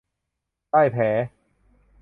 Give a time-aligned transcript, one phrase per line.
[0.71, 1.03] ได้แผล